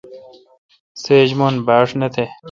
[1.01, 2.23] سیچ من ۔بھاش نہ تہ۔